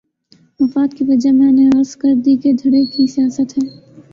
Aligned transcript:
مفاد 0.59 0.93
کی 0.97 1.03
وجہ 1.03 1.31
میں 1.31 1.51
نے 1.51 1.65
عرض 1.67 1.95
کر 1.95 2.13
دی 2.25 2.35
کہ 2.37 2.53
دھڑے 2.53 2.83
کی 2.85 3.07
سیاست 3.07 3.57
ہے۔ 3.57 3.67